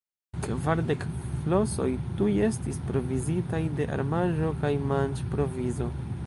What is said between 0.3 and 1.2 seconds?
Kvardek